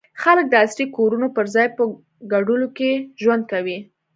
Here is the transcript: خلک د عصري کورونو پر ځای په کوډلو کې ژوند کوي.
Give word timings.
خلک 0.21 0.45
د 0.49 0.53
عصري 0.63 0.85
کورونو 0.97 1.27
پر 1.35 1.45
ځای 1.55 1.67
په 1.77 1.83
کوډلو 2.31 2.67
کې 2.77 2.91
ژوند 3.21 3.43
کوي. 3.51 3.77